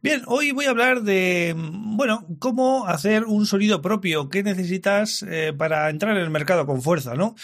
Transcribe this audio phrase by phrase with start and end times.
[0.00, 5.52] Bien, hoy voy a hablar de, bueno, cómo hacer un sonido propio, qué necesitas eh,
[5.58, 7.34] para entrar en el mercado con fuerza, ¿no?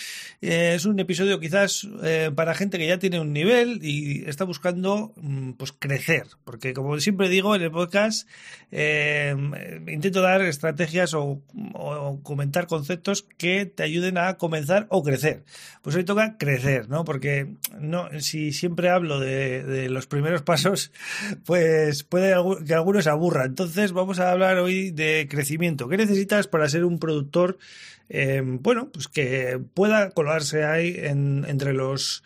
[0.41, 4.45] Eh, es un episodio quizás eh, para gente que ya tiene un nivel y está
[4.45, 8.28] buscando, mm, pues, crecer, porque como siempre digo en el podcast,
[8.70, 11.42] intento dar estrategias o,
[12.23, 15.45] comentar conceptos que te ayuden a comenzar o crecer.
[15.83, 17.05] Pues hoy toca crecer, ¿no?
[17.05, 20.92] Porque no, si siempre hablo de, de los primeros pasos,
[21.45, 22.33] pues puede
[22.66, 23.45] que algunos aburra.
[23.45, 25.89] Entonces vamos a hablar hoy de crecimiento.
[25.89, 27.59] ¿Qué necesitas para ser un productor,
[28.09, 32.23] eh, bueno, pues que pueda colarse ahí entre los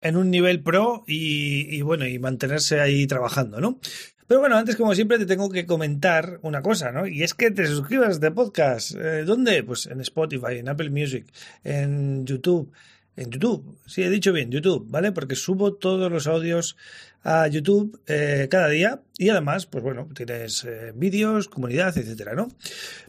[0.00, 3.80] en un nivel pro y, bueno, y mantenerse ahí trabajando, ¿no?
[4.26, 7.06] Pero bueno, antes, como siempre, te tengo que comentar una cosa, ¿no?
[7.06, 8.92] Y es que te suscribas a este podcast.
[8.96, 9.62] Eh, ¿Dónde?
[9.62, 11.26] Pues en Spotify, en Apple Music,
[11.62, 12.72] en YouTube.
[13.16, 15.10] En YouTube, sí, he dicho bien, YouTube, ¿vale?
[15.10, 16.76] Porque subo todos los audios
[17.22, 22.48] a YouTube eh, cada día y además, pues bueno, tienes eh, vídeos, comunidad, etcétera, ¿no?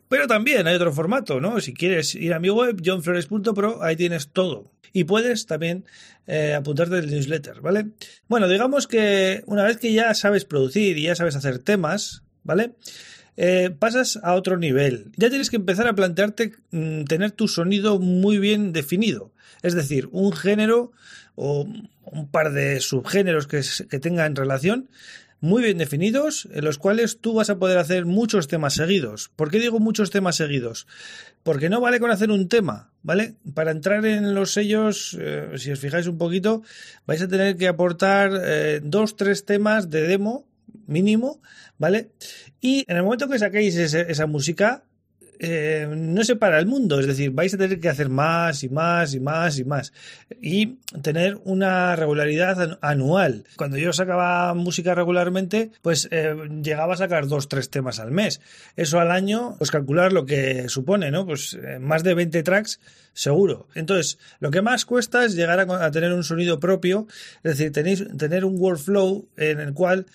[0.08, 1.60] Pero también hay otro formato, ¿no?
[1.60, 4.72] Si quieres ir a mi web, johnflores.pro, ahí tienes todo.
[4.94, 5.84] Y puedes también
[6.26, 7.88] eh, apuntarte al newsletter, ¿vale?
[8.30, 12.72] Bueno, digamos que una vez que ya sabes producir y ya sabes hacer temas, ¿vale?
[13.80, 15.12] Pasas a otro nivel.
[15.16, 19.32] Ya tienes que empezar a plantearte mm, tener tu sonido muy bien definido.
[19.62, 20.92] Es decir, un género
[21.36, 21.68] o
[22.06, 24.90] un par de subgéneros que, que tengan relación
[25.40, 29.30] muy bien definidos, en los cuales tú vas a poder hacer muchos temas seguidos.
[29.36, 30.88] ¿Por qué digo muchos temas seguidos?
[31.44, 33.36] Porque no vale con hacer un tema, ¿vale?
[33.54, 36.64] Para entrar en los sellos, eh, si os fijáis un poquito,
[37.06, 40.47] vais a tener que aportar eh, dos, tres temas de demo
[40.88, 41.42] mínimo,
[41.78, 42.12] ¿vale?
[42.60, 44.84] Y en el momento que saquéis esa música,
[45.40, 48.70] eh, no se para el mundo, es decir, vais a tener que hacer más y
[48.70, 49.94] más y más y más
[50.42, 53.46] y tener una regularidad anual.
[53.56, 58.42] Cuando yo sacaba música regularmente, pues eh, llegaba a sacar dos, tres temas al mes.
[58.76, 61.26] Eso al año, pues calcular lo que supone, ¿no?
[61.26, 62.80] Pues eh, más de 20 tracks
[63.14, 63.68] seguro.
[63.74, 67.08] Entonces, lo que más cuesta es llegar a, tener un sonido propio,
[67.44, 70.06] es decir, tenéis, tener un workflow en el cual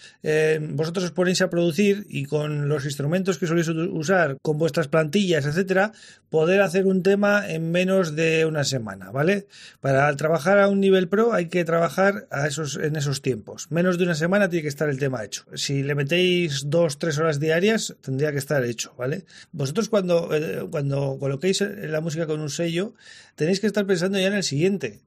[0.70, 5.92] vosotros os ponéis a producir y con los instrumentos que soléis usar, con vuestras etcétera,
[6.30, 9.46] poder hacer un tema en menos de una semana, ¿vale?
[9.80, 13.70] Para trabajar a un nivel pro hay que trabajar a esos, en esos tiempos.
[13.70, 15.44] Menos de una semana tiene que estar el tema hecho.
[15.54, 19.24] Si le metéis dos, tres horas diarias, tendría que estar hecho, ¿vale?
[19.52, 22.94] Vosotros cuando, eh, cuando coloquéis la música con un sello,
[23.34, 25.00] tenéis que estar pensando ya en el siguiente.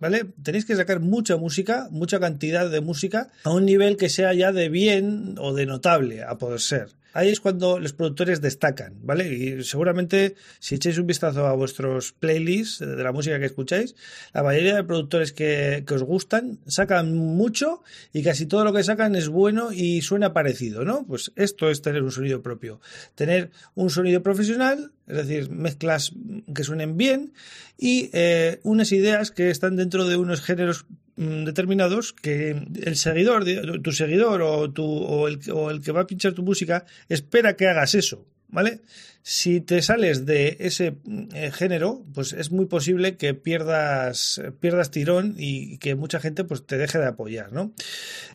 [0.00, 0.26] ¿Vale?
[0.42, 4.50] Tenéis que sacar mucha música, mucha cantidad de música a un nivel que sea ya
[4.50, 9.32] de bien o de notable, a poder ser ahí es cuando los productores destacan, ¿vale?
[9.32, 13.94] Y seguramente si echáis un vistazo a vuestros playlists de la música que escucháis,
[14.34, 17.82] la mayoría de productores que, os gustan sacan mucho
[18.12, 21.06] y casi todo lo que sacan es bueno y suena parecido, ¿no?
[21.06, 22.80] Pues esto es tener un sonido propio.
[23.14, 26.12] Tener un sonido profesional, es decir, mezclas
[26.52, 27.32] que suenen bien
[27.78, 30.86] y eh, unas ideas que están dentro de unos géneros
[31.16, 33.44] determinados que el seguidor,
[33.82, 37.56] tu seguidor o, tu, o, el, o el que va a pinchar tu música espera
[37.56, 38.26] que hagas eso.
[38.48, 38.82] ¿Vale?
[39.26, 40.94] Si te sales de ese
[41.32, 46.64] eh, género, pues es muy posible que pierdas, pierdas tirón y que mucha gente pues
[46.64, 47.72] te deje de apoyar, ¿no?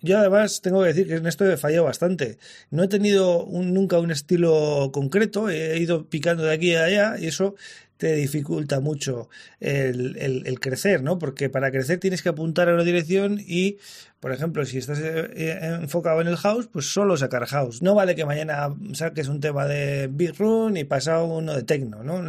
[0.01, 2.38] Yo además tengo que decir que en esto he fallado bastante.
[2.69, 7.28] No he tenido nunca un estilo concreto, he ido picando de aquí a allá y
[7.28, 7.56] eso
[7.99, 9.27] te dificulta mucho
[9.59, 10.15] el,
[10.45, 11.19] el, crecer, ¿no?
[11.19, 13.77] Porque para crecer tienes que apuntar a una dirección y,
[14.21, 17.81] por ejemplo, si estás eh, enfocado en el house, pues solo sacar house.
[17.81, 22.01] No vale que mañana saques un tema de Big Run y pasado uno de techno,
[22.01, 22.23] ¿no?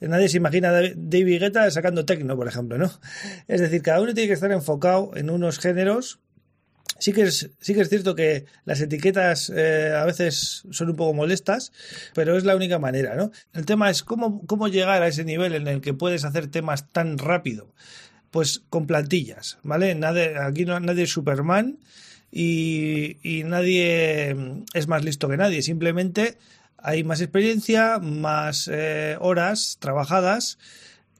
[0.00, 2.92] Nadie se imagina David Guetta sacando techno, por ejemplo, ¿no?
[3.48, 6.20] Es decir, cada uno tiene que estar enfocado en unos géneros
[6.98, 10.96] Sí que es, sí que es cierto que las etiquetas eh, a veces son un
[10.96, 11.72] poco molestas,
[12.14, 13.30] pero es la única manera, ¿no?
[13.52, 16.90] El tema es cómo, cómo llegar a ese nivel en el que puedes hacer temas
[16.92, 17.72] tan rápido.
[18.30, 19.94] Pues con plantillas, ¿vale?
[19.94, 21.78] Nadie, aquí no, nadie es Superman
[22.30, 24.36] y, nadie
[24.74, 25.62] es más listo que nadie.
[25.62, 26.36] Simplemente
[26.76, 30.58] hay más experiencia, más eh, horas trabajadas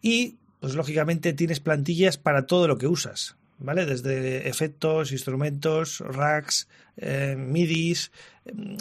[0.03, 3.37] y, pues lógicamente, tienes plantillas para todo lo que usas.
[3.59, 3.87] ¿Vale?
[3.87, 8.11] Desde efectos, instrumentos, racks, eh, midis,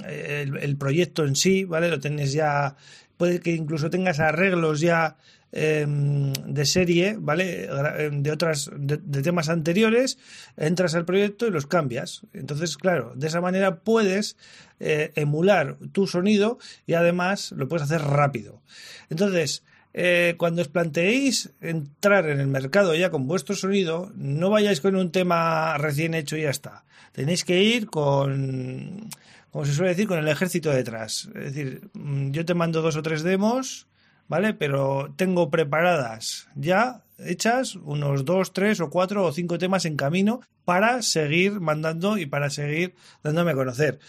[0.08, 1.90] el, proyecto en sí, ¿vale?
[1.90, 2.76] Lo tienes ya,
[3.18, 5.18] puede que incluso tengas arreglos ya
[5.52, 7.68] em, de serie, ¿vale?
[8.12, 10.18] De otras, de, temas anteriores,
[10.58, 12.22] entras al proyecto y los cambias.
[12.34, 14.38] Entonces, claro, de esa manera puedes
[14.80, 18.62] eh, emular tu sonido y además lo puedes hacer rápido.
[19.10, 19.64] Entonces,
[19.98, 24.98] eh, cuando os planteéis entrar en el mercado ya con vuestro sonido, no vayáis con
[24.98, 26.84] un tema recién hecho y ya está.
[27.14, 29.10] Tenéis que ir con,
[29.52, 31.30] como se suele decir, con el ejército detrás.
[31.34, 33.88] Es decir, mm, yo te mando dos o tres demos,
[34.28, 34.54] ¿vale?
[34.54, 40.42] Pero tengo preparadas ya hechas unos dos, tres o cuatro o cinco temas en camino
[40.66, 44.00] para seguir mandando y para seguir dándome a conocer.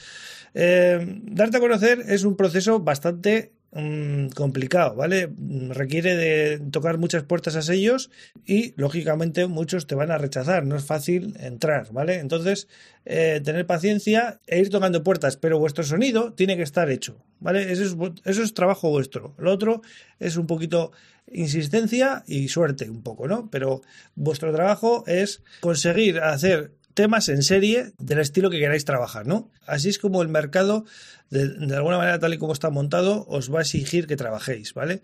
[0.53, 5.29] Eh, darte a conocer es un proceso bastante Mm, complicado, ¿vale?
[5.69, 8.11] Requiere de tocar muchas puertas a sellos
[8.47, 10.65] y, lógicamente, muchos te van a rechazar.
[10.65, 12.15] No es fácil entrar, ¿vale?
[12.21, 12.69] Entonces,
[13.05, 17.71] eh, tener paciencia e ir tocando puertas, pero vuestro sonido tiene que estar hecho, ¿vale?
[17.71, 19.35] Eso es, eso es trabajo vuestro.
[19.37, 19.83] Lo otro
[20.21, 20.93] es un poquito
[21.31, 23.51] insistencia y suerte, un poco, ¿no?
[23.51, 23.83] Pero
[24.15, 29.51] vuestro trabajo es conseguir hacer temas en serie del estilo que queráis trabajar, ¿no?
[29.67, 30.87] Así es como el mercado,
[31.31, 35.03] de, alguna manera, tal y como está montado, os va a exigir que trabajéis, ¿vale?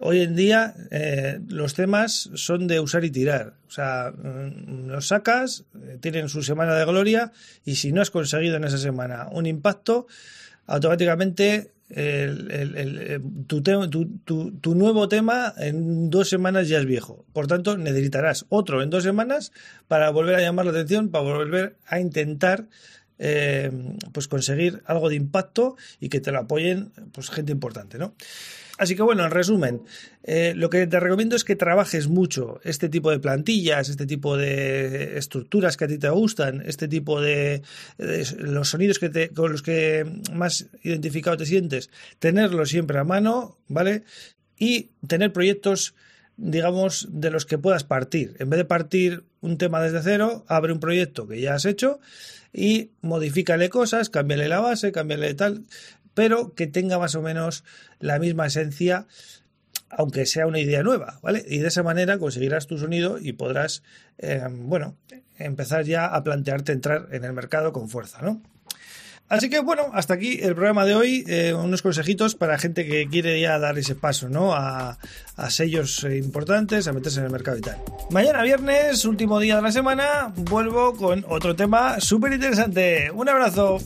[0.00, 5.06] Hoy en día eh, los temas son de usar y tirar, o sea, mm, los
[5.06, 7.32] sacas, eh, tienen su semana de gloria
[7.64, 10.08] y si no has conseguido en esa semana un impacto,
[10.66, 17.24] automáticamente el, tu, tu, nuevo tema en dos semanas ya es viejo.
[17.32, 19.52] Por tanto, necesitarás otro en dos semanas
[19.86, 22.66] para volver a llamar la atención, para volver a intentar
[23.18, 23.70] eh,
[24.12, 28.14] pues conseguir algo de impacto y que te lo apoyen pues gente importante, ¿no?
[28.78, 29.82] Así que bueno, en resumen,
[30.22, 34.36] eh, lo que te recomiendo es que trabajes mucho este tipo de plantillas, este tipo
[34.36, 37.62] de estructuras que a ti te gustan, este tipo de,
[38.38, 41.90] los sonidos que te, con los que más identificado te sientes,
[42.20, 44.04] tenerlos siempre a mano, ¿vale?
[44.56, 45.94] Y tener proyectos
[46.38, 48.36] digamos, de los que puedas partir.
[48.38, 51.98] En vez de partir un tema desde cero, abre un proyecto que ya has hecho
[52.52, 55.64] y modifícale cosas, cámbiale la base, cámbiale tal
[56.18, 57.62] pero que tenga más o menos
[58.00, 59.06] la misma esencia,
[59.88, 61.44] aunque sea una idea nueva, ¿vale?
[61.46, 63.84] Y de esa manera conseguirás tu sonido y podrás,
[64.18, 64.96] eh, bueno,
[65.38, 68.42] empezar ya a plantearte entrar en el mercado con fuerza, ¿no?
[69.28, 71.24] Así que bueno, hasta aquí el programa de hoy.
[71.28, 74.54] Eh, unos consejitos para gente que quiere ya dar ese paso, ¿no?
[74.54, 74.98] A,
[75.36, 77.76] a, sellos importantes, a meterse en el mercado y tal.
[78.10, 83.08] Mañana viernes, último día de la semana, vuelvo con otro tema súper interesante.
[83.12, 83.78] Un abrazo.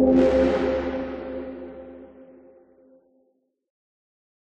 [0.00, 0.39] thank you.